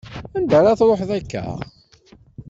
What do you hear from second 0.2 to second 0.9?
Anda ar ad